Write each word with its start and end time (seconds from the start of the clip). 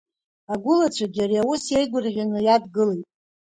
Агәылацәагьы 0.53 1.21
ари 1.23 1.41
аус 1.41 1.63
еигәырӷьан 1.77 2.29
иадгылеит. 2.45 3.07